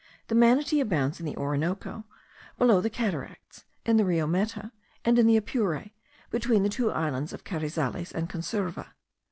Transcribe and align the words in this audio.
The 0.29 0.33
manatee 0.33 0.79
abounds 0.79 1.19
in 1.19 1.27
the 1.27 1.37
Orinoco 1.37 2.05
below 2.57 2.81
the 2.81 2.89
cataracts, 2.89 3.65
in 3.85 3.97
the 3.97 4.03
Rio 4.03 4.25
Meta, 4.25 4.71
and 5.05 5.19
in 5.19 5.27
the 5.27 5.37
Apure, 5.37 5.91
between 6.31 6.63
the 6.63 6.69
two 6.69 6.89
islands 6.89 7.33
of 7.33 7.43
Carizales 7.43 8.11
and 8.11 8.27
Conserva. 8.27 8.95